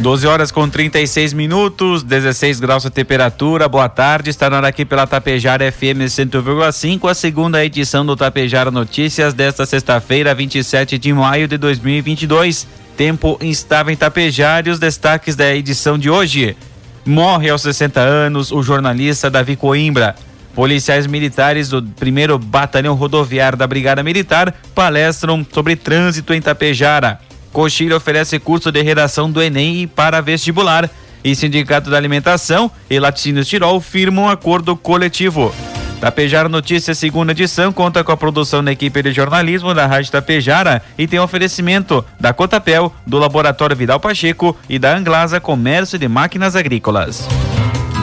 12 0.00 0.26
horas 0.26 0.50
com 0.50 0.66
36 0.66 1.34
minutos, 1.34 2.02
16 2.02 2.58
graus 2.58 2.86
a 2.86 2.90
temperatura. 2.90 3.68
Boa 3.68 3.86
tarde, 3.86 4.30
está 4.30 4.48
na 4.48 4.66
aqui 4.66 4.82
pela 4.82 5.06
Tapejara 5.06 5.70
FM 5.70 6.08
100,5, 6.08 7.10
a 7.10 7.12
segunda 7.12 7.62
edição 7.62 8.04
do 8.06 8.16
Tapejara 8.16 8.70
Notícias 8.70 9.34
desta 9.34 9.66
sexta-feira, 9.66 10.34
27 10.34 10.96
de 10.96 11.12
maio 11.12 11.46
de 11.46 11.58
2022. 11.58 12.66
Tempo 12.96 13.38
instável 13.42 13.92
em 13.92 13.96
Tapejara 13.96 14.70
e 14.70 14.72
os 14.72 14.78
destaques 14.78 15.36
da 15.36 15.54
edição 15.54 15.98
de 15.98 16.08
hoje. 16.08 16.56
Morre 17.04 17.50
aos 17.50 17.60
60 17.60 18.00
anos 18.00 18.50
o 18.50 18.62
jornalista 18.62 19.28
Davi 19.28 19.54
Coimbra. 19.54 20.16
Policiais 20.54 21.06
militares 21.06 21.68
do 21.68 21.82
primeiro 21.82 22.38
Batalhão 22.38 22.94
Rodoviário 22.94 23.58
da 23.58 23.66
Brigada 23.66 24.02
Militar 24.02 24.54
palestram 24.74 25.46
sobre 25.52 25.76
trânsito 25.76 26.32
em 26.32 26.40
Tapejara. 26.40 27.20
Coxilha 27.52 27.96
oferece 27.96 28.38
curso 28.38 28.70
de 28.70 28.82
redação 28.82 29.30
do 29.30 29.42
Enem 29.42 29.86
para 29.86 30.20
vestibular. 30.20 30.88
E 31.22 31.34
Sindicato 31.34 31.90
da 31.90 31.98
Alimentação 31.98 32.70
e 32.88 32.98
Laticínios 32.98 33.46
Tirol 33.46 33.78
firmam 33.80 34.24
um 34.24 34.28
acordo 34.28 34.74
coletivo. 34.74 35.54
Tapejara 36.00 36.48
Notícias, 36.48 36.96
segunda 36.96 37.32
edição, 37.32 37.70
conta 37.70 38.02
com 38.02 38.10
a 38.10 38.16
produção 38.16 38.64
da 38.64 38.72
equipe 38.72 39.02
de 39.02 39.12
jornalismo 39.12 39.74
da 39.74 39.86
Rádio 39.86 40.10
Tapejara 40.10 40.82
e 40.96 41.06
tem 41.06 41.20
oferecimento 41.20 42.02
da 42.18 42.32
Cotapel, 42.32 42.90
do 43.06 43.18
Laboratório 43.18 43.76
Vidal 43.76 44.00
Pacheco 44.00 44.56
e 44.66 44.78
da 44.78 44.96
Anglasa 44.96 45.38
Comércio 45.40 45.98
de 45.98 46.08
Máquinas 46.08 46.56
Agrícolas. 46.56 47.28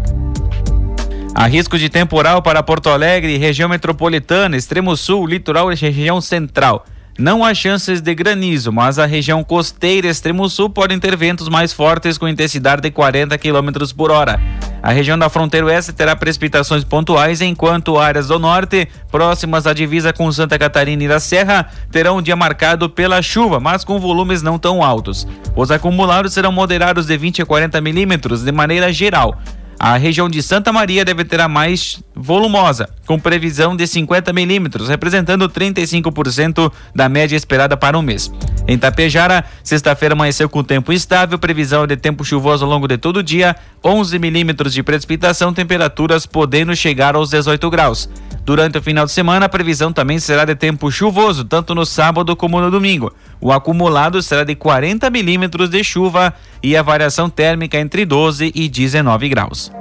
Há 1.38 1.48
risco 1.48 1.76
de 1.76 1.90
temporal 1.90 2.40
para 2.40 2.62
Porto 2.62 2.88
Alegre, 2.88 3.36
região 3.36 3.68
metropolitana, 3.68 4.56
extremo 4.56 4.96
sul, 4.96 5.26
litoral 5.26 5.70
e 5.70 5.76
região 5.76 6.18
central. 6.18 6.86
Não 7.18 7.44
há 7.44 7.52
chances 7.52 8.00
de 8.00 8.14
granizo, 8.14 8.72
mas 8.72 8.98
a 8.98 9.04
região 9.04 9.44
costeira 9.44 10.08
extremo 10.08 10.48
sul 10.48 10.70
pode 10.70 10.98
ter 10.98 11.14
ventos 11.14 11.50
mais 11.50 11.74
fortes 11.74 12.16
com 12.16 12.26
intensidade 12.26 12.80
de 12.80 12.90
40 12.90 13.36
km 13.36 13.70
por 13.94 14.10
hora. 14.10 14.40
A 14.82 14.92
região 14.92 15.18
da 15.18 15.28
fronteira 15.28 15.66
oeste 15.66 15.92
terá 15.92 16.16
precipitações 16.16 16.84
pontuais, 16.84 17.42
enquanto 17.42 17.98
áreas 17.98 18.28
do 18.28 18.38
norte, 18.38 18.88
próximas 19.12 19.66
à 19.66 19.74
divisa 19.74 20.14
com 20.14 20.32
Santa 20.32 20.58
Catarina 20.58 21.04
e 21.04 21.08
da 21.08 21.20
Serra, 21.20 21.68
terão 21.92 22.16
um 22.16 22.22
dia 22.22 22.34
marcado 22.34 22.88
pela 22.88 23.20
chuva, 23.20 23.60
mas 23.60 23.84
com 23.84 24.00
volumes 24.00 24.40
não 24.40 24.58
tão 24.58 24.82
altos. 24.82 25.28
Os 25.54 25.70
acumulados 25.70 26.32
serão 26.32 26.50
moderados 26.50 27.04
de 27.04 27.14
20 27.18 27.42
a 27.42 27.46
40 27.46 27.78
milímetros 27.82 28.42
de 28.42 28.50
maneira 28.50 28.90
geral. 28.90 29.38
A 29.78 29.96
região 29.98 30.28
de 30.28 30.42
Santa 30.42 30.72
Maria 30.72 31.04
deve 31.04 31.24
ter 31.24 31.40
a 31.40 31.48
mais 31.48 32.02
volumosa, 32.14 32.88
com 33.06 33.18
previsão 33.18 33.76
de 33.76 33.86
50 33.86 34.32
milímetros, 34.32 34.88
representando 34.88 35.48
35% 35.48 36.72
da 36.94 37.08
média 37.08 37.36
esperada 37.36 37.76
para 37.76 37.96
o 37.96 38.00
um 38.00 38.02
mês. 38.02 38.32
Em 38.66 38.78
Tapejara, 38.78 39.44
sexta-feira 39.62 40.14
amanheceu 40.14 40.48
com 40.48 40.64
tempo 40.64 40.92
instável, 40.92 41.38
previsão 41.38 41.86
de 41.86 41.96
tempo 41.96 42.24
chuvoso 42.24 42.64
ao 42.64 42.70
longo 42.70 42.88
de 42.88 42.96
todo 42.96 43.18
o 43.18 43.22
dia, 43.22 43.54
11 43.84 44.18
milímetros 44.18 44.72
de 44.72 44.82
precipitação, 44.82 45.52
temperaturas 45.52 46.24
podendo 46.24 46.74
chegar 46.74 47.14
aos 47.14 47.30
18 47.30 47.70
graus. 47.70 48.08
Durante 48.46 48.78
o 48.78 48.82
final 48.82 49.04
de 49.04 49.10
semana, 49.10 49.46
a 49.46 49.48
previsão 49.48 49.92
também 49.92 50.20
será 50.20 50.44
de 50.44 50.54
tempo 50.54 50.88
chuvoso, 50.88 51.44
tanto 51.44 51.74
no 51.74 51.84
sábado 51.84 52.36
como 52.36 52.60
no 52.60 52.70
domingo. 52.70 53.12
O 53.40 53.50
acumulado 53.50 54.22
será 54.22 54.44
de 54.44 54.54
40 54.54 55.10
milímetros 55.10 55.68
de 55.68 55.82
chuva 55.82 56.32
e 56.62 56.76
a 56.76 56.82
variação 56.82 57.28
térmica 57.28 57.76
entre 57.76 58.06
12 58.06 58.52
e 58.54 58.68
19 58.68 59.28
graus. 59.28 59.72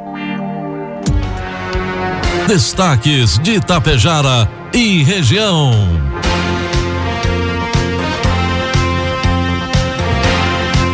Destaques 2.48 3.38
de 3.38 3.58
Itapejara 3.58 4.50
e 4.74 5.04
região. 5.04 5.72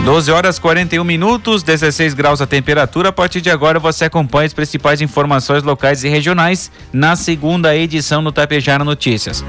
12 0.03 0.31
horas 0.31 0.57
41 0.57 1.03
minutos, 1.03 1.61
16 1.61 2.15
graus 2.15 2.41
a 2.41 2.47
temperatura. 2.47 3.09
A 3.09 3.11
partir 3.11 3.39
de 3.39 3.51
agora 3.51 3.79
você 3.79 4.05
acompanha 4.05 4.47
as 4.47 4.53
principais 4.53 4.99
informações 4.99 5.61
locais 5.61 6.03
e 6.03 6.09
regionais 6.09 6.71
na 6.91 7.15
segunda 7.15 7.75
edição 7.75 8.23
do 8.23 8.31
Tapejara 8.31 8.83
Notícias. 8.83 9.45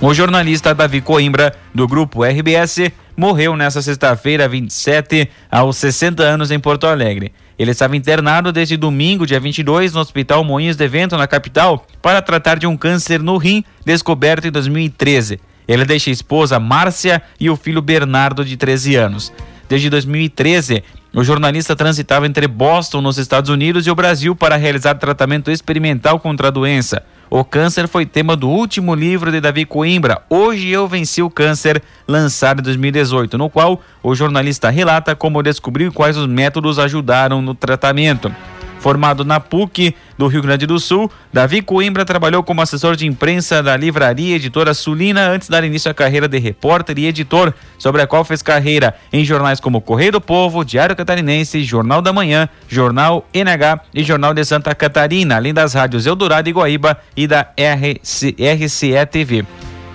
O 0.00 0.14
jornalista 0.14 0.72
Davi 0.72 1.00
Coimbra, 1.00 1.54
do 1.74 1.88
grupo 1.88 2.22
RBS, 2.22 2.92
morreu 3.16 3.56
nesta 3.56 3.82
sexta-feira, 3.82 4.48
27, 4.48 5.28
aos 5.50 5.76
60 5.76 6.22
anos, 6.22 6.52
em 6.52 6.60
Porto 6.60 6.86
Alegre. 6.86 7.32
Ele 7.58 7.72
estava 7.72 7.96
internado 7.96 8.52
desde 8.52 8.76
domingo, 8.76 9.26
dia 9.26 9.40
22, 9.40 9.92
no 9.92 10.00
Hospital 10.00 10.44
Moinhos 10.44 10.76
de 10.76 10.86
Vento, 10.86 11.18
na 11.18 11.26
capital, 11.26 11.84
para 12.00 12.22
tratar 12.22 12.58
de 12.58 12.66
um 12.66 12.76
câncer 12.76 13.20
no 13.20 13.36
rim 13.36 13.64
descoberto 13.84 14.46
em 14.46 14.52
2013. 14.52 15.40
Ele 15.66 15.84
deixa 15.84 16.10
a 16.10 16.12
esposa 16.12 16.58
Márcia 16.58 17.22
e 17.38 17.48
o 17.48 17.56
filho 17.56 17.82
Bernardo, 17.82 18.44
de 18.44 18.56
13 18.56 18.96
anos. 18.96 19.32
Desde 19.68 19.88
2013, 19.88 20.82
o 21.14 21.24
jornalista 21.24 21.74
transitava 21.74 22.26
entre 22.26 22.46
Boston, 22.46 23.00
nos 23.00 23.18
Estados 23.18 23.50
Unidos, 23.50 23.86
e 23.86 23.90
o 23.90 23.94
Brasil 23.94 24.34
para 24.34 24.56
realizar 24.56 24.94
tratamento 24.94 25.50
experimental 25.50 26.20
contra 26.20 26.48
a 26.48 26.50
doença. 26.50 27.02
O 27.28 27.44
câncer 27.44 27.86
foi 27.86 28.04
tema 28.04 28.34
do 28.34 28.48
último 28.48 28.94
livro 28.94 29.30
de 29.30 29.40
Davi 29.40 29.64
Coimbra, 29.64 30.22
Hoje 30.28 30.68
Eu 30.68 30.88
Venci 30.88 31.22
o 31.22 31.30
Câncer, 31.30 31.80
lançado 32.06 32.58
em 32.58 32.62
2018, 32.62 33.38
no 33.38 33.48
qual 33.48 33.80
o 34.02 34.14
jornalista 34.16 34.70
relata 34.70 35.14
como 35.14 35.40
descobriu 35.40 35.92
quais 35.92 36.16
os 36.16 36.26
métodos 36.26 36.78
ajudaram 36.80 37.40
no 37.40 37.54
tratamento. 37.54 38.34
Formado 38.80 39.26
na 39.26 39.38
PUC 39.38 39.94
do 40.16 40.26
Rio 40.26 40.40
Grande 40.40 40.66
do 40.66 40.80
Sul, 40.80 41.10
Davi 41.30 41.60
Coimbra 41.60 42.02
trabalhou 42.02 42.42
como 42.42 42.62
assessor 42.62 42.96
de 42.96 43.06
imprensa 43.06 43.62
da 43.62 43.76
livraria 43.76 44.36
editora 44.36 44.72
Sulina 44.72 45.28
antes 45.28 45.48
de 45.48 45.52
dar 45.52 45.62
início 45.62 45.90
à 45.90 45.94
carreira 45.94 46.26
de 46.26 46.38
repórter 46.38 46.98
e 46.98 47.06
editor, 47.06 47.52
sobre 47.78 48.00
a 48.00 48.06
qual 48.06 48.24
fez 48.24 48.40
carreira 48.40 48.94
em 49.12 49.22
jornais 49.22 49.60
como 49.60 49.82
Correio 49.82 50.12
do 50.12 50.20
Povo, 50.20 50.64
Diário 50.64 50.96
Catarinense, 50.96 51.62
Jornal 51.62 52.00
da 52.00 52.10
Manhã, 52.10 52.48
Jornal 52.66 53.28
NH 53.34 53.80
e 53.94 54.02
Jornal 54.02 54.32
de 54.32 54.44
Santa 54.46 54.74
Catarina, 54.74 55.36
além 55.36 55.52
das 55.52 55.74
rádios 55.74 56.06
Eldorado 56.06 56.48
e 56.48 56.52
Guaíba 56.52 56.96
e 57.14 57.26
da 57.26 57.48
RC, 57.58 58.34
RCE 58.38 59.06
TV. 59.10 59.44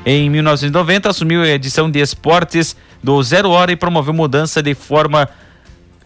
Em 0.06 0.30
1990, 0.30 1.10
assumiu 1.10 1.42
a 1.42 1.48
edição 1.48 1.90
de 1.90 2.00
esportes 2.00 2.76
do 3.02 3.22
Zero 3.24 3.50
Hora 3.50 3.72
e 3.72 3.76
promoveu 3.76 4.14
mudança 4.14 4.62
de 4.62 4.76
forma 4.76 5.28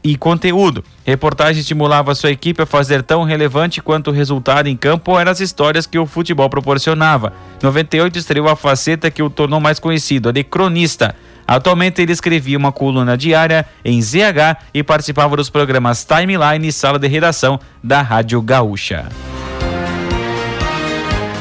e 0.03 0.15
conteúdo. 0.15 0.83
Reportagem 1.05 1.61
estimulava 1.61 2.15
sua 2.15 2.31
equipe 2.31 2.61
a 2.61 2.65
fazer 2.65 3.03
tão 3.03 3.23
relevante 3.23 3.81
quanto 3.81 4.09
o 4.09 4.13
resultado 4.13 4.67
em 4.67 4.75
campo 4.75 5.17
eram 5.17 5.31
as 5.31 5.39
histórias 5.39 5.85
que 5.85 5.99
o 5.99 6.05
futebol 6.05 6.49
proporcionava. 6.49 7.33
98 7.61 8.17
estreou 8.17 8.47
a 8.47 8.55
faceta 8.55 9.11
que 9.11 9.23
o 9.23 9.29
tornou 9.29 9.59
mais 9.59 9.79
conhecido, 9.79 10.29
a 10.29 10.31
de 10.31 10.43
cronista. 10.43 11.15
Atualmente 11.47 12.01
ele 12.01 12.11
escrevia 12.11 12.57
uma 12.57 12.71
coluna 12.71 13.17
diária 13.17 13.65
em 13.83 13.99
ZH 14.01 14.57
e 14.73 14.83
participava 14.83 15.35
dos 15.35 15.49
programas 15.49 16.05
Timeline 16.05 16.67
e 16.67 16.71
Sala 16.71 16.99
de 16.99 17.07
Redação 17.07 17.59
da 17.83 18.01
Rádio 18.01 18.41
Gaúcha. 18.41 19.07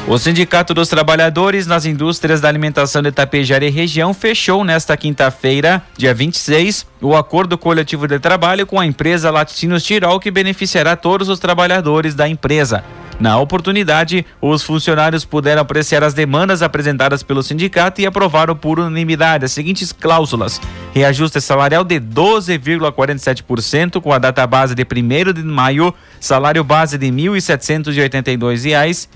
O 0.09 0.17
Sindicato 0.17 0.73
dos 0.73 0.89
Trabalhadores 0.89 1.67
nas 1.67 1.85
Indústrias 1.85 2.41
da 2.41 2.47
Alimentação 2.47 2.99
de 2.99 3.09
Itapejara 3.09 3.63
e 3.63 3.69
região 3.69 4.11
fechou 4.11 4.63
nesta 4.63 4.97
quinta-feira, 4.97 5.83
dia 5.95 6.15
26, 6.15 6.87
o 6.99 7.15
acordo 7.15 7.59
coletivo 7.59 8.07
de 8.07 8.17
trabalho 8.17 8.65
com 8.65 8.79
a 8.79 8.87
empresa 8.87 9.29
Laticínios 9.29 9.83
Tirol 9.83 10.19
que 10.19 10.31
beneficiará 10.31 10.95
todos 10.95 11.29
os 11.29 11.37
trabalhadores 11.37 12.15
da 12.15 12.27
empresa. 12.27 12.83
Na 13.19 13.37
oportunidade, 13.37 14.25
os 14.41 14.63
funcionários 14.63 15.25
puderam 15.25 15.61
apreciar 15.61 16.03
as 16.03 16.15
demandas 16.15 16.63
apresentadas 16.63 17.21
pelo 17.21 17.43
sindicato 17.43 18.01
e 18.01 18.07
aprovaram 18.07 18.55
por 18.55 18.79
unanimidade 18.79 19.45
as 19.45 19.51
seguintes 19.51 19.91
cláusulas: 19.91 20.59
reajuste 20.91 21.39
salarial 21.39 21.83
de 21.83 21.99
12,47% 21.99 24.01
com 24.01 24.11
a 24.11 24.17
data 24.17 24.47
base 24.47 24.73
de 24.73 24.83
1 24.83 25.33
de 25.33 25.43
maio, 25.43 25.93
salário 26.19 26.63
base 26.63 26.97
de 26.97 27.05
R$ 27.05 27.11
1.782 27.11 29.07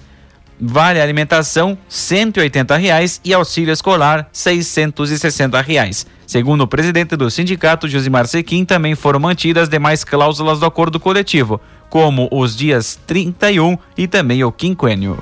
vale 0.60 1.02
alimentação 1.02 1.78
180 1.88 2.76
reais 2.78 3.22
e 3.24 3.34
auxílio 3.34 3.72
escolar 3.72 4.28
660 4.32 5.62
reais. 5.62 6.06
Segundo 6.26 6.62
o 6.62 6.68
presidente 6.68 7.16
do 7.16 7.30
sindicato, 7.30 7.88
Josimar 7.88 8.28
Sequim, 8.28 8.66
também 8.66 8.96
foram 8.96 9.20
mantidas 9.20 9.70
demais 9.70 10.04
cláusulas 10.04 10.60
do 10.60 10.66
acordo 10.66 11.00
coletivo, 11.00 11.62
como 11.90 12.28
os 12.32 12.56
dias 12.56 13.00
31 13.06 13.78
e 13.98 14.08
também 14.08 14.44
o 14.44 14.52
quinquênio. 14.52 15.18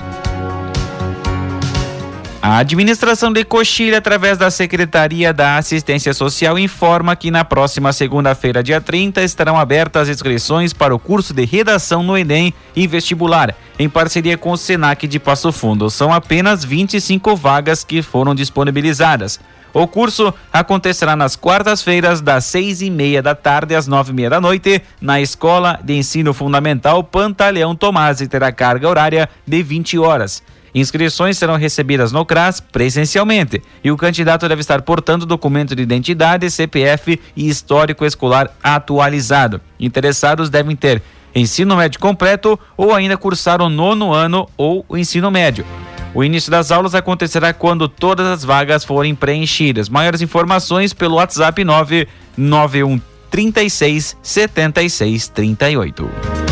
A 2.43 2.57
administração 2.57 3.31
de 3.31 3.45
Coxilha, 3.45 3.99
através 3.99 4.35
da 4.35 4.49
Secretaria 4.49 5.31
da 5.31 5.57
Assistência 5.57 6.11
Social, 6.11 6.57
informa 6.57 7.15
que 7.15 7.29
na 7.29 7.45
próxima 7.45 7.93
segunda-feira, 7.93 8.63
dia 8.63 8.81
30, 8.81 9.21
estarão 9.21 9.59
abertas 9.59 10.09
inscrições 10.09 10.73
para 10.73 10.95
o 10.95 10.97
curso 10.97 11.35
de 11.35 11.45
redação 11.45 12.01
no 12.01 12.17
Enem 12.17 12.51
e 12.75 12.87
vestibular, 12.87 13.55
em 13.77 13.87
parceria 13.87 14.39
com 14.39 14.53
o 14.53 14.57
Senac 14.57 15.05
de 15.05 15.19
Passo 15.19 15.51
Fundo. 15.51 15.87
São 15.91 16.11
apenas 16.11 16.65
25 16.65 17.35
vagas 17.35 17.83
que 17.83 18.01
foram 18.01 18.33
disponibilizadas. 18.33 19.39
O 19.71 19.87
curso 19.87 20.33
acontecerá 20.51 21.15
nas 21.15 21.35
quartas-feiras, 21.35 22.21
das 22.21 22.45
seis 22.45 22.81
e 22.81 22.89
meia 22.89 23.21
da 23.21 23.35
tarde 23.35 23.75
às 23.75 23.85
nove 23.85 24.11
e 24.11 24.15
meia 24.15 24.31
da 24.31 24.41
noite, 24.41 24.81
na 24.99 25.21
Escola 25.21 25.79
de 25.83 25.93
Ensino 25.93 26.33
Fundamental 26.33 27.03
Pantaleão 27.03 27.75
Tomás 27.75 28.19
e 28.19 28.27
terá 28.27 28.51
carga 28.51 28.89
horária 28.89 29.29
de 29.45 29.61
20 29.61 29.99
horas. 29.99 30.41
Inscrições 30.73 31.37
serão 31.37 31.57
recebidas 31.57 32.11
no 32.11 32.25
CRAS 32.25 32.59
presencialmente 32.59 33.61
e 33.83 33.91
o 33.91 33.97
candidato 33.97 34.47
deve 34.47 34.61
estar 34.61 34.81
portando 34.81 35.25
documento 35.25 35.75
de 35.75 35.83
identidade, 35.83 36.49
CPF 36.49 37.19
e 37.35 37.49
histórico 37.49 38.05
escolar 38.05 38.55
atualizado. 38.63 39.59
Interessados 39.79 40.49
devem 40.49 40.75
ter 40.75 41.01
ensino 41.35 41.75
médio 41.75 41.99
completo 41.99 42.59
ou 42.77 42.93
ainda 42.93 43.17
cursar 43.17 43.61
o 43.61 43.69
nono 43.69 44.13
ano 44.13 44.47
ou 44.57 44.85
o 44.87 44.97
ensino 44.97 45.29
médio. 45.29 45.65
O 46.13 46.23
início 46.23 46.51
das 46.51 46.71
aulas 46.71 46.93
acontecerá 46.93 47.53
quando 47.53 47.87
todas 47.87 48.27
as 48.27 48.43
vagas 48.43 48.83
forem 48.83 49.15
preenchidas. 49.15 49.87
Maiores 49.87 50.21
informações 50.21 50.93
pelo 50.93 51.15
WhatsApp 51.15 51.63
991 51.63 52.99
36 53.29 54.17
76 54.21 55.27
38. 55.29 56.50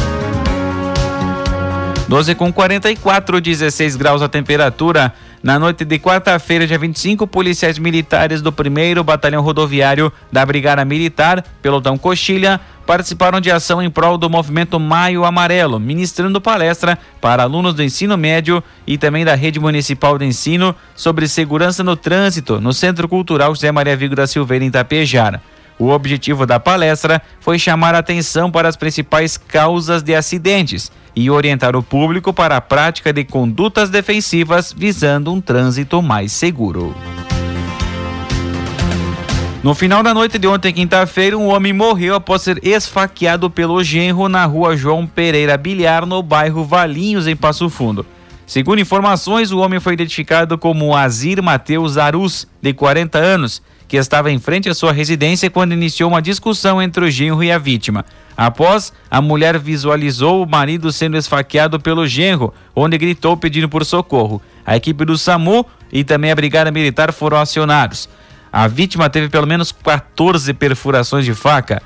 12 2.10 2.34
com 2.34 2.52
44, 2.52 3.40
16 3.40 3.96
graus 3.96 4.24
a 4.24 4.28
temperatura. 4.28 5.14
Na 5.44 5.60
noite 5.60 5.86
de 5.86 6.00
quarta-feira, 6.00 6.66
dia 6.66 6.80
25, 6.80 7.28
policiais 7.28 7.78
militares 7.78 8.42
do 8.42 8.50
1 8.50 9.04
Batalhão 9.04 9.44
Rodoviário 9.44 10.12
da 10.32 10.44
Brigada 10.44 10.84
Militar, 10.84 11.46
pelotão 11.62 12.00
Coxilha, 12.00 12.60
participaram 12.84 13.40
de 13.40 13.52
ação 13.52 13.80
em 13.80 13.92
prol 13.92 14.18
do 14.18 14.28
movimento 14.28 14.80
Maio 14.80 15.24
Amarelo, 15.24 15.80
ministrando 15.80 16.42
palestra 16.42 16.98
para 17.22 17.44
alunos 17.44 17.76
do 17.76 17.84
ensino 17.84 18.18
médio 18.18 18.64
e 18.88 18.98
também 18.98 19.24
da 19.24 19.36
rede 19.36 19.60
municipal 19.60 20.18
de 20.18 20.26
ensino 20.26 20.76
sobre 20.96 21.28
segurança 21.28 21.84
no 21.84 21.96
trânsito 21.96 22.60
no 22.60 22.74
Centro 22.74 23.08
Cultural 23.08 23.54
José 23.54 23.72
Maria 23.72 23.96
Vigo 23.96 24.16
da 24.16 24.26
Silveira, 24.26 24.66
em 24.66 24.70
Itapejara. 24.70 25.40
O 25.80 25.92
objetivo 25.92 26.46
da 26.46 26.60
palestra 26.60 27.22
foi 27.40 27.58
chamar 27.58 27.96
a 27.96 28.00
atenção 28.00 28.52
para 28.52 28.68
as 28.68 28.76
principais 28.76 29.38
causas 29.38 30.04
de 30.04 30.14
acidentes 30.14 30.92
e 31.16 31.32
orientar 31.32 31.74
o 31.74 31.82
público 31.82 32.34
para 32.34 32.58
a 32.58 32.62
prática 32.62 33.14
de 33.14 33.24
condutas 33.24 33.90
defensivas 33.90 34.74
visando 34.76 35.34
um 35.34 35.40
trânsito 35.40 36.02
mais 36.02 36.34
seguro. 36.34 36.94
No 39.64 39.74
final 39.74 40.04
da 40.04 40.14
noite 40.14 40.38
de 40.38 40.48
ontem, 40.48 40.74
quinta-feira, 40.74 41.38
um 41.38 41.48
homem 41.48 41.72
morreu 41.72 42.16
após 42.16 42.42
ser 42.42 42.60
esfaqueado 42.62 43.50
pelo 43.50 43.82
genro 43.82 44.28
na 44.28 44.46
rua 44.46 44.76
João 44.76 45.08
Pereira 45.08 45.58
Bilhar, 45.58 46.06
no 46.06 46.22
bairro 46.22 46.64
Valinhos, 46.64 47.26
em 47.28 47.36
Passo 47.36 47.70
Fundo. 47.70 48.06
Segundo 48.46 48.80
informações, 48.80 49.52
o 49.52 49.60
homem 49.60 49.80
foi 49.80 49.94
identificado 49.94 50.58
como 50.58 50.96
Azir 50.96 51.44
Mateus 51.44 51.98
Arus, 51.98 52.48
de 52.62 52.74
40 52.74 53.18
anos, 53.18 53.62
que 53.90 53.98
estava 53.98 54.32
em 54.32 54.38
frente 54.38 54.70
à 54.70 54.74
sua 54.76 54.94
residência 54.94 55.50
quando 55.50 55.74
iniciou 55.74 56.12
uma 56.12 56.22
discussão 56.22 56.80
entre 56.80 57.04
o 57.04 57.10
genro 57.10 57.44
e 57.44 57.52
a 57.52 57.58
vítima. 57.58 58.06
Após, 58.38 58.94
a 59.10 59.20
mulher 59.20 59.58
visualizou 59.58 60.44
o 60.44 60.48
marido 60.48 60.92
sendo 60.92 61.18
esfaqueado 61.18 61.80
pelo 61.80 62.06
genro, 62.06 62.54
onde 62.76 63.00
gritou 63.00 63.36
pedindo 63.36 63.68
por 63.68 63.84
socorro. 63.84 64.40
A 64.64 64.78
equipe 64.78 65.04
do 65.04 65.18
SAMU 65.18 65.66
e 65.92 66.04
também 66.04 66.32
a 66.32 66.36
Brigada 66.36 66.70
Militar 66.70 67.12
foram 67.12 67.38
acionados. 67.40 68.08
A 68.54 68.68
vítima 68.68 69.10
teve 69.10 69.28
pelo 69.28 69.48
menos 69.48 69.72
14 69.72 70.54
perfurações 70.54 71.26
de 71.26 71.34
faca. 71.34 71.82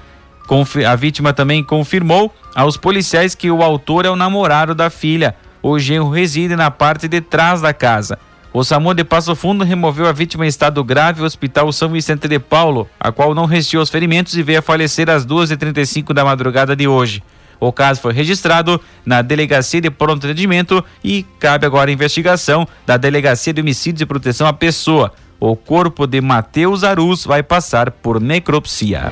A 0.86 0.95
vítima 0.98 1.31
também 1.31 1.63
confirmou 1.63 2.33
aos 2.53 2.75
policiais 2.75 3.33
que 3.33 3.50
o 3.50 3.63
autor 3.63 4.05
é 4.05 4.10
o 4.10 4.15
namorado 4.17 4.75
da 4.75 4.89
filha. 4.89 5.36
O 5.62 5.79
genro 5.79 6.10
reside 6.10 6.57
na 6.57 6.69
parte 6.69 7.07
de 7.07 7.22
trás 7.22 7.62
da 7.62 7.74
casa. 7.74 8.19
O 8.53 8.63
SAMU 8.63 8.93
de 8.93 9.03
Passo 9.03 9.36
Fundo 9.36 9.63
removeu 9.63 10.05
a 10.05 10.12
vítima 10.12 10.45
em 10.45 10.48
estado 10.48 10.83
grave 10.83 11.22
ao 11.22 11.25
Hospital 11.25 11.72
São 11.74 11.89
Vicente 11.89 12.27
de 12.27 12.38
Paulo, 12.38 12.88
a 13.00 13.12
qual 13.12 13.33
não 13.33 13.45
resistiu 13.45 13.79
aos 13.79 13.89
ferimentos 13.89 14.38
e 14.38 14.43
veio 14.43 14.60
a 14.60 14.62
falecer 14.62 15.10
às 15.10 15.25
2h35 15.25 16.13
da 16.13 16.24
madrugada 16.24 16.75
de 16.75 16.88
hoje. 16.88 17.24
O 17.60 17.74
caso 17.74 18.00
foi 18.00 18.13
registrado 18.13 18.79
na 19.03 19.24
Delegacia 19.24 19.81
de 19.81 19.89
Pronto 19.89 20.27
Atendimento 20.27 20.86
e 21.03 21.25
cabe 21.39 21.65
agora 21.65 21.89
a 21.89 21.93
investigação 21.93 22.67
da 22.86 22.95
Delegacia 22.95 23.51
de 23.51 23.62
Homicídios 23.62 24.01
e 24.01 24.05
Proteção 24.05 24.45
à 24.45 24.53
Pessoa. 24.53 25.12
o 25.39 25.55
corpo 25.55 26.05
de 26.05 26.22
Matheus 26.22 26.83
Aruz 26.83 27.25
vai 27.25 27.41
passar 27.41 27.89
por 27.89 28.22
necropsia. 28.22 29.12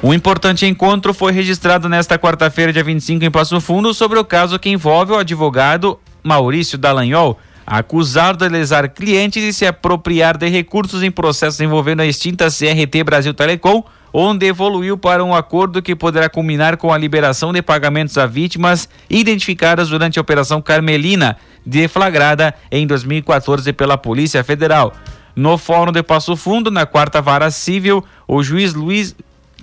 Um 0.00 0.14
importante 0.14 0.64
encontro 0.64 1.12
foi 1.12 1.32
registrado 1.32 1.88
nesta 1.88 2.18
quarta-feira, 2.18 2.72
dia 2.72 2.84
25, 2.84 3.24
em 3.24 3.30
Passo 3.30 3.60
Fundo, 3.60 3.92
sobre 3.92 4.18
o 4.18 4.24
caso 4.24 4.58
que 4.58 4.70
envolve 4.70 5.12
o 5.12 5.18
advogado 5.18 5.98
Maurício 6.22 6.78
Dallagnol, 6.78 7.38
acusado 7.66 8.38
de 8.38 8.48
lesar 8.48 8.88
clientes 8.88 9.42
e 9.42 9.52
se 9.52 9.66
apropriar 9.66 10.36
de 10.36 10.48
recursos 10.48 11.02
em 11.02 11.10
processos 11.10 11.60
envolvendo 11.60 12.00
a 12.00 12.06
extinta 12.06 12.48
CRT 12.48 13.04
Brasil 13.04 13.34
Telecom, 13.34 13.84
onde 14.12 14.46
evoluiu 14.46 14.98
para 14.98 15.24
um 15.24 15.34
acordo 15.34 15.80
que 15.80 15.96
poderá 15.96 16.28
culminar 16.28 16.76
com 16.76 16.92
a 16.92 16.98
liberação 16.98 17.52
de 17.52 17.62
pagamentos 17.62 18.18
a 18.18 18.26
vítimas 18.26 18.88
identificadas 19.08 19.88
durante 19.88 20.18
a 20.18 20.22
Operação 20.22 20.60
Carmelina, 20.60 21.36
deflagrada 21.64 22.54
em 22.70 22.86
2014 22.86 23.72
pela 23.72 23.96
Polícia 23.96 24.44
Federal. 24.44 24.92
No 25.34 25.56
Fórum 25.56 25.92
de 25.92 26.02
Passo 26.02 26.36
Fundo, 26.36 26.70
na 26.70 26.84
quarta 26.84 27.22
vara 27.22 27.50
civil, 27.50 28.04
o 28.28 28.42
juiz 28.42 28.74
Luiz 28.74 29.16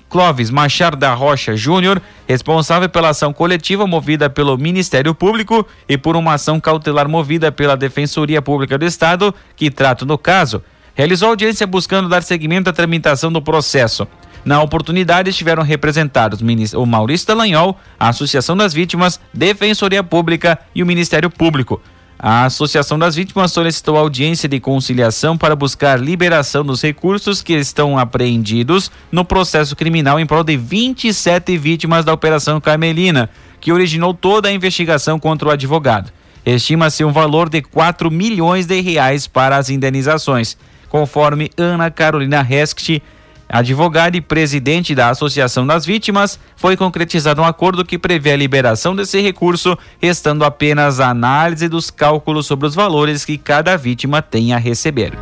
Clóvis 0.09 0.49
Machado 0.49 0.97
da 0.97 1.13
Rocha 1.13 1.55
Júnior, 1.55 2.01
responsável 2.27 2.89
pela 2.89 3.09
ação 3.09 3.31
coletiva 3.31 3.85
movida 3.85 4.29
pelo 4.29 4.57
Ministério 4.57 5.13
Público 5.13 5.65
e 5.87 5.97
por 5.97 6.15
uma 6.15 6.33
ação 6.33 6.59
cautelar 6.59 7.07
movida 7.07 7.51
pela 7.51 7.77
Defensoria 7.77 8.41
Pública 8.41 8.77
do 8.77 8.85
Estado, 8.85 9.33
que 9.55 9.69
trata 9.69 10.05
do 10.05 10.17
caso, 10.17 10.63
realizou 10.95 11.29
audiência 11.29 11.67
buscando 11.67 12.09
dar 12.09 12.23
seguimento 12.23 12.69
à 12.69 12.73
tramitação 12.73 13.31
do 13.31 13.41
processo. 13.41 14.07
Na 14.43 14.61
oportunidade 14.61 15.29
estiveram 15.29 15.63
representados 15.63 16.39
o 16.73 16.85
Maurício 16.85 17.27
Dallagnol, 17.27 17.77
a 17.99 18.09
Associação 18.09 18.57
das 18.57 18.73
Vítimas, 18.73 19.19
Defensoria 19.33 20.03
Pública 20.03 20.57
e 20.73 20.81
o 20.81 20.85
Ministério 20.85 21.29
Público. 21.29 21.81
A 22.21 22.43
Associação 22.43 22.99
das 22.99 23.15
Vítimas 23.15 23.53
solicitou 23.53 23.95
audiência 23.95 24.49
de 24.49 24.59
conciliação 24.59 25.37
para 25.37 25.55
buscar 25.55 25.97
liberação 25.97 26.65
dos 26.65 26.81
recursos 26.81 27.41
que 27.41 27.53
estão 27.53 27.97
apreendidos 27.97 28.91
no 29.09 29.23
processo 29.23 29.73
criminal 29.73 30.19
em 30.19 30.25
prol 30.25 30.43
de 30.43 30.57
27 30.57 31.57
vítimas 31.57 32.03
da 32.03 32.11
Operação 32.11 32.59
Carmelina, 32.59 33.29
que 33.61 33.71
originou 33.71 34.13
toda 34.13 34.49
a 34.49 34.51
investigação 34.51 35.17
contra 35.17 35.47
o 35.47 35.51
advogado. 35.51 36.11
Estima-se 36.45 37.05
um 37.05 37.11
valor 37.13 37.47
de 37.47 37.61
4 37.61 38.11
milhões 38.11 38.65
de 38.65 38.81
reais 38.81 39.25
para 39.25 39.55
as 39.55 39.69
indenizações, 39.69 40.57
conforme 40.89 41.49
Ana 41.55 41.89
Carolina 41.89 42.41
Rescht, 42.41 43.01
advogada 43.49 44.15
e 44.15 44.21
presidente 44.21 44.93
da 44.93 45.09
Associação 45.09 45.65
das 45.65 45.85
Vítimas, 45.85 46.39
foi 46.55 46.77
concretizado 46.77 47.41
um 47.41 47.45
acordo 47.45 47.83
que 47.83 47.97
prevê 47.97 48.33
a 48.33 48.37
liberação 48.37 48.95
desse 48.95 49.19
recurso, 49.19 49.77
restando 49.99 50.45
apenas 50.45 50.99
a 50.99 51.09
análise 51.09 51.67
dos 51.67 51.89
cálculos 51.89 52.45
sobre 52.45 52.67
os 52.67 52.75
valores 52.75 53.25
que 53.25 53.37
cada 53.37 53.75
vítima 53.75 54.21
tem 54.21 54.53
a 54.53 54.57
receber. 54.57 55.13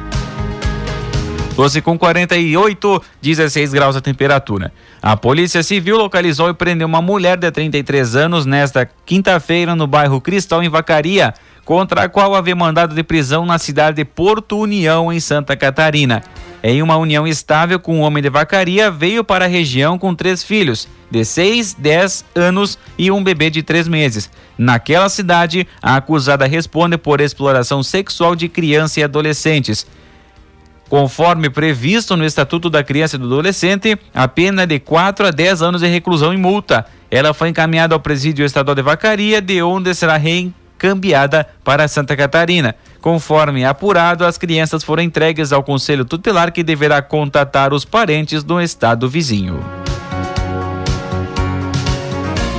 12 1.56 1.82
com 1.82 1.98
48, 1.98 3.02
16 3.20 3.74
graus 3.74 3.96
a 3.96 4.02
temperatura. 4.02 4.72
A 5.02 5.18
Polícia 5.18 5.64
Civil 5.64 5.98
localizou 5.98 6.50
e 6.50 6.54
prendeu 6.54 6.88
uma 6.88 7.02
mulher 7.02 7.36
de 7.36 7.50
33 7.50 8.16
anos 8.16 8.46
nesta 8.46 8.88
quinta-feira 9.04 9.76
no 9.76 9.88
bairro 9.88 10.22
Cristal, 10.22 10.62
em 10.62 10.70
Vacaria, 10.70 11.34
contra 11.68 12.04
a 12.04 12.10
qual 12.10 12.34
havia 12.34 12.56
mandado 12.56 12.96
de 12.96 13.04
prisão 13.04 13.46
na 13.46 13.60
cidade 13.60 13.98
de 13.98 14.06
Porto 14.06 14.58
União, 14.58 15.12
em 15.12 15.20
Santa 15.20 15.54
Catarina. 15.54 16.24
Em 16.64 16.82
uma 16.82 16.96
união 16.96 17.28
estável 17.28 17.78
com 17.78 17.98
um 17.98 18.02
homem 18.04 18.24
de 18.24 18.30
vacaria, 18.30 18.90
veio 18.90 19.22
para 19.22 19.44
a 19.44 19.50
região 19.50 20.00
com 20.00 20.16
três 20.16 20.42
filhos, 20.42 20.88
de 21.12 21.26
6, 21.26 21.74
10 21.74 22.24
anos 22.34 22.80
e 22.98 23.12
um 23.12 23.22
bebê 23.22 23.50
de 23.50 23.62
3 23.62 23.90
meses. 23.90 24.32
Naquela 24.58 25.10
cidade, 25.10 25.68
a 25.82 25.98
acusada 25.98 26.48
responde 26.48 26.98
por 26.98 27.20
exploração 27.20 27.84
sexual 27.84 28.34
de 28.34 28.48
crianças 28.48 28.96
e 28.96 29.04
adolescentes. 29.04 29.86
Conforme 30.88 31.50
previsto 31.50 32.16
no 32.16 32.24
Estatuto 32.24 32.70
da 32.70 32.82
Criança 32.82 33.18
e 33.18 33.20
do 33.20 33.26
Adolescente, 33.26 34.00
a 34.14 34.26
pena 34.26 34.64
é 34.64 34.66
de 34.66 34.80
4 34.80 35.28
a 35.28 35.32
10 35.32 35.62
anos 35.62 35.82
de 35.82 35.88
reclusão 35.88 36.34
e 36.34 36.38
multa. 36.38 36.86
Ela 37.12 37.34
foi 37.34 37.50
encaminhada 37.50 37.94
ao 37.94 38.00
Presídio 38.00 38.46
Estadual 38.46 38.74
de 38.74 38.82
Vacaria, 38.82 39.42
de 39.42 39.62
onde 39.62 39.94
será 39.94 40.16
reencambiada 40.78 41.48
para 41.64 41.88
Santa 41.88 42.16
Catarina. 42.16 42.76
Conforme 43.02 43.66
apurado, 43.66 44.26
as 44.26 44.38
crianças 44.38 44.84
foram 44.84 45.04
entregues 45.04 45.52
ao 45.52 45.64
Conselho 45.64 46.06
Tutelar 46.06 46.52
que 46.52 46.64
deverá 46.64 47.02
contatar 47.02 47.74
os 47.74 47.84
parentes 47.84 48.44
do 48.44 48.62
estado 48.62 49.10
vizinho. 49.10 49.60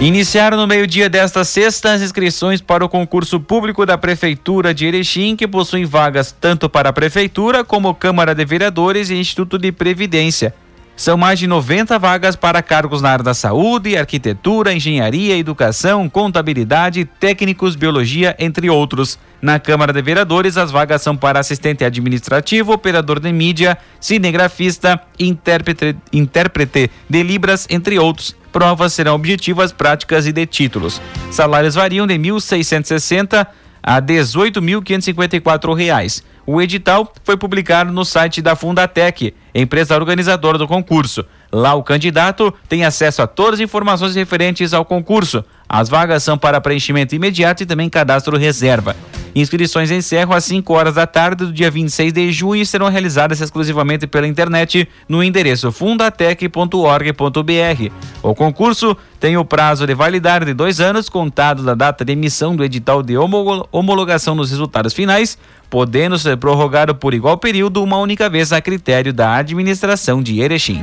Iniciaram 0.01 0.57
no 0.57 0.67
meio-dia 0.67 1.11
desta 1.11 1.45
sexta 1.45 1.93
as 1.93 2.01
inscrições 2.01 2.61
para 2.61 2.85
o 2.85 2.89
concurso 2.89 3.41
público 3.41 3.85
da 3.85 3.99
Prefeitura 3.99 4.73
de 4.73 4.87
Erechim, 4.87 5.35
que 5.35 5.49
possui 5.49 5.85
vagas 5.85 6.31
tanto 6.31 6.69
para 6.69 6.91
a 6.91 6.93
Prefeitura 6.93 7.65
como 7.65 7.93
Câmara 7.93 8.33
de 8.33 8.45
Vereadores 8.45 9.11
e 9.11 9.17
Instituto 9.17 9.59
de 9.59 9.73
Previdência. 9.73 10.55
São 10.99 11.17
mais 11.17 11.39
de 11.39 11.47
90 11.47 11.97
vagas 11.97 12.35
para 12.35 12.61
cargos 12.61 13.01
na 13.01 13.11
área 13.11 13.23
da 13.23 13.33
saúde, 13.33 13.97
arquitetura, 13.97 14.75
engenharia, 14.75 15.39
educação, 15.39 16.09
contabilidade, 16.09 17.05
técnicos, 17.05 17.77
biologia, 17.77 18.35
entre 18.37 18.69
outros. 18.69 19.17
Na 19.41 19.61
Câmara 19.61 19.93
de 19.93 20.03
Vereadores, 20.03 20.57
as 20.57 20.73
vagas 20.73 21.01
são 21.01 21.17
para 21.17 21.39
assistente 21.39 21.85
administrativo, 21.85 22.73
operador 22.73 23.21
de 23.21 23.33
mídia, 23.33 23.79
cinegrafista, 24.01 25.01
intérprete, 25.21 25.97
intérprete 26.13 26.91
de 27.09 27.23
Libras, 27.23 27.69
entre 27.71 27.97
outros. 27.97 28.35
Provas 28.51 28.93
serão 28.93 29.15
objetivas, 29.15 29.71
práticas 29.71 30.27
e 30.27 30.33
de 30.33 30.47
títulos. 30.47 31.01
Salários 31.31 31.77
variam 31.77 32.09
de 32.09 32.15
R$ 32.15 32.19
1.660 32.19 33.47
a 33.81 33.95
R$ 33.95 34.03
18.554. 34.03 36.25
O 36.51 36.63
edital 36.63 37.13
foi 37.25 37.37
publicado 37.37 37.93
no 37.93 38.07
site 38.07 38.41
da 38.41 38.57
Fundatec, 38.57 39.35
empresa 39.55 39.95
organizadora 39.95 40.57
do 40.57 40.67
concurso. 40.67 41.27
Lá 41.51 41.75
o 41.75 41.83
candidato 41.83 42.53
tem 42.69 42.85
acesso 42.85 43.23
a 43.23 43.27
todas 43.27 43.55
as 43.55 43.61
informações 43.61 44.15
referentes 44.15 44.75
ao 44.75 44.85
concurso. 44.85 45.45
As 45.69 45.89
vagas 45.89 46.23
são 46.23 46.37
para 46.37 46.61
preenchimento 46.61 47.15
imediato 47.15 47.63
e 47.63 47.67
também 47.67 47.89
cadastro 47.89 48.37
reserva. 48.37 48.95
Inscrições 49.35 49.91
encerram 49.91 50.33
às 50.33 50.45
5 50.45 50.73
horas 50.73 50.95
da 50.95 51.07
tarde 51.07 51.45
do 51.45 51.53
dia 51.53 51.71
26 51.71 52.13
de 52.13 52.33
junho 52.33 52.63
e 52.63 52.67
serão 52.67 52.89
realizadas 52.89 53.41
exclusivamente 53.41 54.07
pela 54.07 54.27
internet 54.27 54.89
no 55.09 55.23
endereço 55.23 55.71
fundatec.org.br. 55.71 57.93
O 58.23 58.35
concurso 58.35 58.97
tem 59.21 59.37
o 59.37 59.45
prazo 59.45 59.87
de 59.87 59.95
validade 59.95 60.47
de 60.47 60.55
dois 60.55 60.81
anos, 60.81 61.09
contado 61.09 61.63
da 61.63 61.75
data 61.75 62.05
de 62.05 62.13
emissão 62.13 62.57
do 62.57 62.65
edital 62.65 63.03
de 63.03 63.17
homologação 63.17 64.35
nos 64.35 64.51
resultados 64.51 64.93
finais, 64.93 65.39
podendo 65.69 66.19
ser 66.19 66.37
prorrogado 66.37 66.95
por 66.95 67.15
igual 67.15 67.37
período 67.37 67.83
uma 67.83 67.99
única 67.99 68.29
vez 68.29 68.53
a 68.53 68.61
critério 68.61 69.13
da 69.13 69.37
administração 69.37 70.23
de 70.23 70.41
Erechim. 70.41 70.83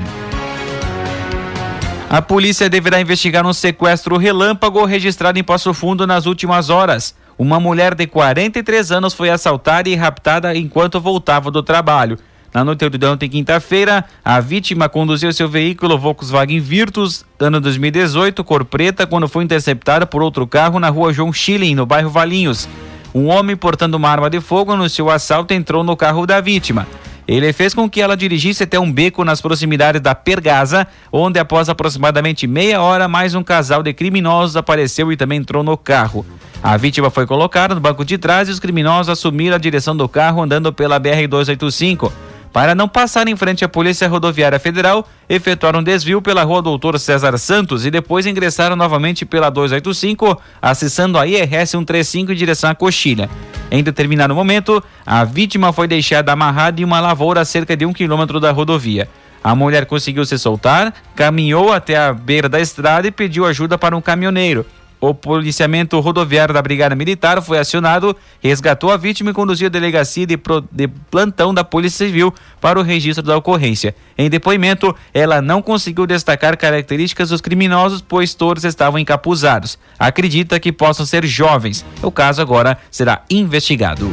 A 2.16 2.22
polícia 2.22 2.70
deverá 2.70 3.02
investigar 3.02 3.46
um 3.46 3.52
sequestro 3.52 4.16
relâmpago 4.16 4.86
registrado 4.86 5.38
em 5.38 5.44
Passo 5.44 5.74
Fundo 5.74 6.08
nas 6.08 6.26
últimas 6.26 6.70
horas. 6.70 7.14
Uma 7.38 7.60
mulher 7.60 7.94
de 7.94 8.08
43 8.08 8.90
anos 8.90 9.14
foi 9.14 9.30
assaltada 9.30 9.90
e 9.90 9.96
raptada 9.96 10.56
enquanto 10.56 11.02
voltava 11.02 11.52
do 11.52 11.62
trabalho. 11.62 12.18
Na 12.54 12.64
noite 12.64 12.88
de 12.88 13.06
ontem, 13.06 13.28
quinta-feira, 13.28 14.06
a 14.24 14.40
vítima 14.40 14.88
conduziu 14.88 15.34
seu 15.34 15.50
veículo 15.50 16.00
Volkswagen 16.00 16.62
Virtus, 16.62 17.26
ano 17.38 17.60
2018, 17.60 18.46
cor 18.46 18.64
preta, 18.64 19.06
quando 19.06 19.28
foi 19.28 19.44
interceptada 19.44 20.06
por 20.06 20.24
outro 20.24 20.48
carro 20.48 20.80
na 20.80 20.88
rua 20.88 21.12
João 21.12 21.34
Schilling, 21.34 21.76
no 21.76 21.86
bairro 21.86 22.10
Valinhos. 22.10 22.66
Um 23.14 23.28
homem 23.28 23.58
portando 23.58 23.98
uma 23.98 24.10
arma 24.10 24.30
de 24.30 24.40
fogo 24.40 24.72
anunciou 24.72 25.10
o 25.10 25.12
assalto 25.12 25.54
e 25.54 25.58
entrou 25.58 25.84
no 25.84 25.98
carro 25.98 26.26
da 26.26 26.40
vítima. 26.40 26.88
Ele 27.28 27.52
fez 27.52 27.74
com 27.74 27.90
que 27.90 28.02
ela 28.02 28.16
dirigisse 28.16 28.64
até 28.64 28.80
um 28.80 28.92
beco 28.92 29.24
nas 29.24 29.42
proximidades 29.42 30.02
da 30.02 30.14
Pergaza, 30.14 30.88
onde 31.12 31.40
após 31.40 31.70
aproximadamente 31.70 32.46
meia 32.46 32.82
hora 32.82 33.08
mais 33.08 33.34
um 33.34 33.44
casal 33.44 33.82
de 33.82 33.94
criminosos 33.94 34.56
apareceu 34.56 35.12
e 35.12 35.18
também 35.18 35.40
entrou 35.40 35.64
no 35.64 35.76
carro. 35.76 36.26
A 36.62 36.78
vítima 36.78 37.10
foi 37.10 37.26
colocada 37.26 37.76
no 37.76 37.82
banco 37.82 38.06
de 38.06 38.18
trás 38.18 38.48
e 38.48 38.52
os 38.52 38.60
criminosos 38.60 39.10
assumiram 39.10 39.56
a 39.56 39.60
direção 39.60 39.96
do 39.96 40.08
carro 40.08 40.42
andando 40.42 40.72
pela 40.72 41.00
BR 41.00 41.28
285. 41.28 42.12
Para 42.56 42.74
não 42.74 42.88
passar 42.88 43.28
em 43.28 43.36
frente 43.36 43.66
à 43.66 43.68
Polícia 43.68 44.08
Rodoviária 44.08 44.58
Federal, 44.58 45.06
efetuaram 45.28 45.82
um 45.82 45.84
desvio 45.84 46.22
pela 46.22 46.42
rua 46.44 46.62
Doutor 46.62 46.98
César 46.98 47.38
Santos 47.38 47.86
e 47.86 47.92
depois 47.92 48.26
ingressaram 48.26 48.78
novamente 48.78 49.26
pela 49.26 49.50
285, 49.50 50.42
acessando 50.62 51.20
a 51.20 51.28
IRS 51.28 51.72
135 51.72 52.32
em 52.32 52.36
direção 52.36 52.70
à 52.70 52.74
Coxilha. 52.74 53.30
Em 53.70 53.84
determinado 53.84 54.34
momento, 54.34 54.82
a 55.06 55.26
vítima 55.26 55.74
foi 55.74 55.86
deixada 55.86 56.32
amarrada 56.32 56.80
em 56.80 56.86
uma 56.86 57.02
lavoura 57.02 57.42
a 57.42 57.46
cerca 57.46 57.76
de 57.76 57.86
um 57.86 57.92
quilômetro 57.92 58.40
da 58.40 58.54
rodovia. 58.54 59.10
A 59.44 59.54
mulher 59.54 59.86
conseguiu 59.86 60.24
se 60.24 60.40
soltar, 60.40 60.94
caminhou 61.14 61.74
até 61.74 61.98
a 61.98 62.14
beira 62.14 62.48
da 62.48 62.62
estrada 62.62 63.06
e 63.06 63.12
pediu 63.12 63.46
ajuda 63.46 63.78
para 63.78 63.98
um 63.98 64.02
caminhoneiro. 64.02 64.66
O 65.00 65.14
policiamento 65.14 66.00
rodoviário 66.00 66.54
da 66.54 66.62
Brigada 66.62 66.96
Militar 66.96 67.42
foi 67.42 67.60
acionado, 67.60 68.16
resgatou 68.42 68.92
a 68.92 68.98
vítima 68.98 69.32
e 69.32 69.34
conduziu 69.34 69.68
a 69.68 69.70
delegacia 69.70 70.26
de, 70.26 70.38
pro, 70.38 70.62
de, 70.72 70.88
plantão 70.88 71.54
da 71.54 71.64
Polícia 71.64 72.06
Civil 72.06 72.34
para 72.62 72.80
o 72.80 72.84
registro 72.84 73.24
da 73.24 73.38
ocorrência. 73.38 73.96
Em 74.18 74.30
depoimento, 74.30 74.96
ela 75.14 75.42
não 75.42 75.62
conseguiu 75.62 76.08
destacar 76.08 76.58
características 76.58 77.30
dos 77.30 77.42
criminosos, 77.42 78.02
pois 78.02 78.34
todos 78.34 78.64
estavam 78.64 78.98
encapuzados. 78.98 79.78
Acredita 80.00 80.60
que 80.60 80.72
possam 80.72 81.06
ser 81.06 81.26
jovens. 81.26 81.86
O 82.02 82.12
caso 82.12 82.42
agora 82.42 82.78
será 82.90 83.22
investigado. 83.30 84.10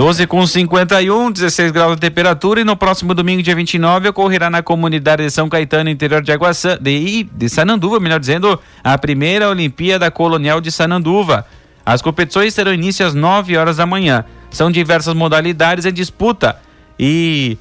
12 0.00 0.26
com 0.26 0.46
51, 0.46 1.30
16 1.30 1.72
graus 1.72 1.94
de 1.94 2.00
temperatura 2.00 2.62
e 2.62 2.64
no 2.64 2.74
próximo 2.74 3.12
domingo, 3.12 3.42
dia 3.42 3.54
29, 3.54 4.08
ocorrerá 4.08 4.48
na 4.48 4.62
comunidade 4.62 5.22
de 5.22 5.30
São 5.30 5.46
Caetano, 5.46 5.90
interior 5.90 6.22
de 6.22 6.32
Aguaçã, 6.32 6.78
de, 6.80 7.24
de 7.24 7.48
Sananduva, 7.50 8.00
melhor 8.00 8.18
dizendo, 8.18 8.58
a 8.82 8.96
primeira 8.96 9.50
Olimpíada 9.50 10.10
Colonial 10.10 10.58
de 10.58 10.72
Sananduva. 10.72 11.44
As 11.84 12.00
competições 12.00 12.54
terão 12.54 12.72
início 12.72 13.04
às 13.04 13.12
9 13.12 13.54
horas 13.58 13.76
da 13.76 13.84
manhã. 13.84 14.24
São 14.50 14.70
diversas 14.70 15.12
modalidades 15.12 15.84
em 15.84 15.92
disputa 15.92 16.56
e 16.98 17.58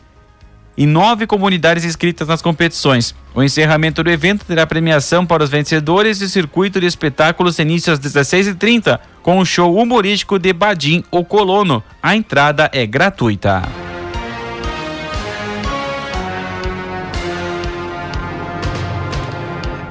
e 0.79 0.85
nove 0.85 1.27
comunidades 1.27 1.83
inscritas 1.83 2.29
nas 2.29 2.41
competições. 2.41 3.13
O 3.35 3.43
encerramento 3.43 4.01
do 4.01 4.09
evento 4.09 4.45
terá 4.45 4.65
premiação 4.65 5.25
para 5.25 5.43
os 5.43 5.49
vencedores 5.49 6.21
e 6.21 6.29
circuito 6.29 6.79
de 6.79 6.87
espetáculos 6.87 7.59
início 7.59 7.91
às 7.91 7.99
16h30, 7.99 8.97
com 9.21 9.39
o 9.39 9.45
show 9.45 9.75
humorístico 9.75 10.39
de 10.39 10.53
Badim, 10.53 11.03
o 11.11 11.25
Colono. 11.25 11.83
A 12.01 12.15
entrada 12.15 12.71
é 12.73 12.87
gratuita. 12.87 13.88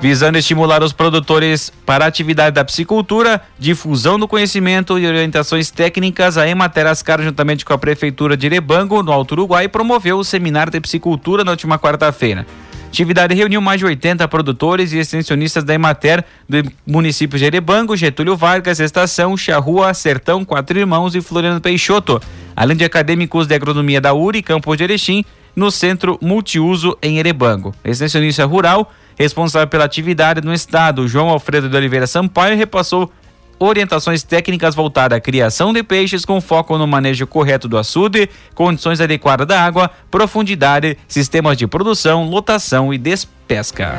Visando 0.00 0.38
estimular 0.38 0.82
os 0.82 0.92
produtores 0.92 1.72
para 1.84 2.04
a 2.04 2.08
atividade 2.08 2.54
da 2.54 2.64
psicultura, 2.64 3.42
difusão 3.58 4.18
do 4.18 4.28
conhecimento 4.28 4.98
e 4.98 5.06
orientações 5.06 5.70
técnicas, 5.70 6.38
a 6.38 6.48
Emater 6.48 6.86
Ascar, 6.86 7.20
juntamente 7.20 7.64
com 7.64 7.72
a 7.72 7.78
Prefeitura 7.78 8.36
de 8.36 8.46
Irebango, 8.46 9.02
no 9.02 9.12
Alto 9.12 9.32
Uruguai, 9.32 9.68
promoveu 9.68 10.18
o 10.18 10.24
seminário 10.24 10.70
de 10.70 10.80
psicultura 10.80 11.42
na 11.42 11.50
última 11.50 11.78
quarta-feira. 11.78 12.46
A 12.84 12.88
atividade 12.88 13.34
reuniu 13.34 13.60
mais 13.60 13.80
de 13.80 13.84
80 13.84 14.26
produtores 14.28 14.92
e 14.92 14.98
extensionistas 14.98 15.62
da 15.62 15.74
Emater 15.74 16.24
do 16.48 16.62
município 16.86 17.38
de 17.38 17.44
Erebango, 17.44 17.96
Getúlio 17.96 18.34
Vargas, 18.34 18.80
Estação, 18.80 19.36
Charrua, 19.36 19.92
Sertão, 19.92 20.42
Quatro 20.44 20.78
Irmãos 20.78 21.14
e 21.14 21.20
Floriano 21.20 21.60
Peixoto, 21.60 22.20
além 22.56 22.76
de 22.76 22.84
acadêmicos 22.84 23.46
de 23.46 23.54
agronomia 23.54 24.00
da 24.00 24.14
URI, 24.14 24.42
Campos 24.42 24.76
de 24.78 24.84
Erechim, 24.84 25.24
no 25.54 25.70
Centro 25.70 26.18
Multiuso 26.22 26.96
em 27.02 27.18
Erebango. 27.18 27.74
Extensionista 27.84 28.46
rural 28.46 28.90
responsável 29.18 29.68
pela 29.68 29.84
atividade 29.84 30.40
no 30.40 30.54
estado, 30.54 31.08
João 31.08 31.28
Alfredo 31.28 31.68
de 31.68 31.76
Oliveira 31.76 32.06
Sampaio, 32.06 32.56
repassou 32.56 33.10
orientações 33.58 34.22
técnicas 34.22 34.74
voltadas 34.74 35.18
à 35.18 35.20
criação 35.20 35.72
de 35.72 35.82
peixes 35.82 36.24
com 36.24 36.40
foco 36.40 36.78
no 36.78 36.86
manejo 36.86 37.26
correto 37.26 37.66
do 37.66 37.76
açude, 37.76 38.30
condições 38.54 39.00
adequadas 39.00 39.46
da 39.46 39.60
água, 39.60 39.90
profundidade, 40.10 40.96
sistemas 41.08 41.56
de 41.56 41.66
produção, 41.66 42.28
lotação 42.28 42.94
e 42.94 42.98
despesca. 42.98 43.98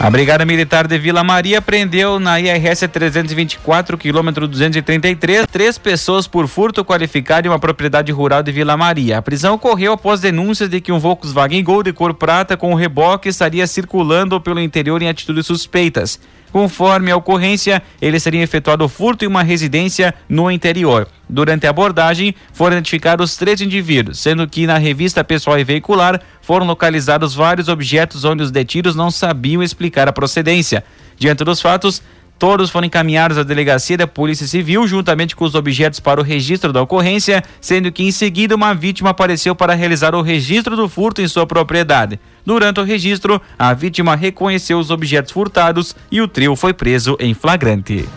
A 0.00 0.08
Brigada 0.08 0.44
Militar 0.44 0.86
de 0.86 0.96
Vila 0.96 1.24
Maria 1.24 1.60
prendeu 1.60 2.20
na 2.20 2.38
IRS 2.38 2.86
324, 2.86 3.98
quilômetro 3.98 4.46
233, 4.46 5.44
três 5.50 5.76
pessoas 5.76 6.28
por 6.28 6.46
furto 6.46 6.84
qualificado 6.84 7.48
em 7.48 7.50
uma 7.50 7.58
propriedade 7.58 8.12
rural 8.12 8.40
de 8.40 8.52
Vila 8.52 8.76
Maria. 8.76 9.18
A 9.18 9.22
prisão 9.22 9.56
ocorreu 9.56 9.92
após 9.92 10.20
denúncias 10.20 10.68
de 10.68 10.80
que 10.80 10.92
um 10.92 11.00
Volkswagen 11.00 11.64
Gol 11.64 11.82
de 11.82 11.92
cor 11.92 12.14
prata 12.14 12.56
com 12.56 12.74
reboque 12.74 13.28
estaria 13.28 13.66
circulando 13.66 14.40
pelo 14.40 14.60
interior 14.60 15.02
em 15.02 15.08
atitudes 15.08 15.46
suspeitas. 15.46 16.20
Conforme 16.52 17.10
a 17.10 17.16
ocorrência, 17.16 17.82
ele 18.00 18.18
seria 18.18 18.42
efetuado 18.42 18.88
furto 18.88 19.24
em 19.24 19.28
uma 19.28 19.42
residência 19.42 20.14
no 20.28 20.50
interior. 20.50 21.06
Durante 21.28 21.66
a 21.66 21.70
abordagem, 21.70 22.34
foram 22.52 22.76
identificados 22.76 23.36
três 23.36 23.60
indivíduos, 23.60 24.18
sendo 24.18 24.48
que 24.48 24.66
na 24.66 24.78
revista 24.78 25.22
pessoal 25.22 25.58
e 25.58 25.64
veicular 25.64 26.20
foram 26.40 26.66
localizados 26.66 27.34
vários 27.34 27.68
objetos 27.68 28.24
onde 28.24 28.42
os 28.42 28.50
detidos 28.50 28.96
não 28.96 29.10
sabiam 29.10 29.62
explicar 29.62 30.08
a 30.08 30.12
procedência. 30.12 30.82
Diante 31.18 31.44
dos 31.44 31.60
fatos, 31.60 32.00
Todos 32.38 32.70
foram 32.70 32.86
encaminhados 32.86 33.36
à 33.36 33.42
delegacia 33.42 33.96
da 33.96 34.06
Polícia 34.06 34.46
Civil, 34.46 34.86
juntamente 34.86 35.34
com 35.34 35.44
os 35.44 35.56
objetos 35.56 35.98
para 35.98 36.20
o 36.20 36.22
registro 36.22 36.72
da 36.72 36.80
ocorrência, 36.80 37.42
sendo 37.60 37.90
que 37.90 38.04
em 38.04 38.12
seguida 38.12 38.54
uma 38.54 38.74
vítima 38.74 39.10
apareceu 39.10 39.56
para 39.56 39.74
realizar 39.74 40.14
o 40.14 40.22
registro 40.22 40.76
do 40.76 40.88
furto 40.88 41.20
em 41.20 41.26
sua 41.26 41.46
propriedade. 41.46 42.20
Durante 42.46 42.78
o 42.78 42.84
registro, 42.84 43.42
a 43.58 43.74
vítima 43.74 44.14
reconheceu 44.14 44.78
os 44.78 44.90
objetos 44.90 45.32
furtados 45.32 45.96
e 46.12 46.20
o 46.20 46.28
trio 46.28 46.54
foi 46.54 46.72
preso 46.72 47.16
em 47.18 47.34
flagrante. 47.34 48.08